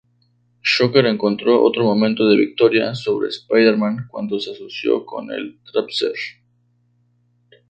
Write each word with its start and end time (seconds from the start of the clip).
Shocker 0.63 1.05
encontró 1.05 1.63
otro 1.63 1.83
momento 1.83 2.27
de 2.27 2.35
victoria 2.35 2.95
sobre 2.95 3.29
Spider-Man 3.29 4.07
cuando 4.09 4.39
se 4.39 4.49
asoció 4.49 5.05
con 5.05 5.31
el 5.31 5.59
Trapster. 5.71 6.15